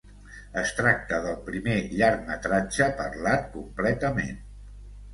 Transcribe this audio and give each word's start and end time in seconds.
Es 0.61 0.71
tracta 0.79 1.19
del 1.25 1.37
primer 1.51 1.77
llargmetratge 2.01 2.91
parlat 3.05 3.49
completament. 3.61 4.47